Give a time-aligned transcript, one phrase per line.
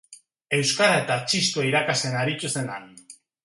[0.59, 2.93] Euskara eta txistua irakasten aritu zen han.